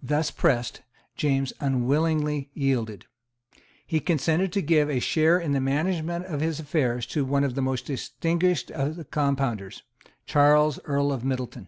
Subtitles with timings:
[0.00, 0.82] Thus pressed,
[1.16, 3.06] James unwillingly yielded.
[3.84, 7.56] He consented to give a share in the management of his affairs to one of
[7.56, 9.82] the most distinguished of the Compounders,
[10.26, 11.66] Charles Earl of Middleton.